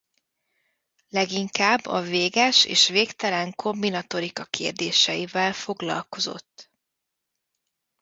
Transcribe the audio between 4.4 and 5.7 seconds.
kérdéseivel